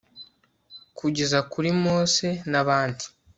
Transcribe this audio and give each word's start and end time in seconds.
kugeza 0.97 1.39
kuri 1.51 1.69
mose 1.83 2.25
nabandi 2.51 3.05